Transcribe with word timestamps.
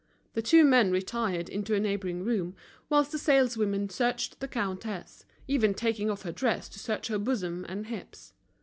The 0.33 0.41
two 0.41 0.63
men 0.65 0.89
retired 0.89 1.47
into 1.47 1.75
a 1.75 1.79
neighboring 1.79 2.23
room, 2.23 2.55
whilst 2.89 3.11
the 3.11 3.19
saleswomen 3.19 3.87
searched 3.91 4.39
the 4.39 4.47
countess, 4.47 5.25
even 5.47 5.75
taking 5.75 6.09
off 6.09 6.23
her 6.23 6.31
dress 6.31 6.67
to 6.69 6.79
search 6.79 7.09
her 7.09 7.19
bosom 7.19 7.67
and 7.69 7.85
hips. 7.85 8.33